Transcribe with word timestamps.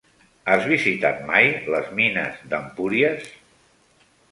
Has 0.53 0.63
visitat 0.71 1.19
mai 1.27 1.51
les 1.75 1.93
mines 2.01 2.41
d'Empúries? 2.55 3.31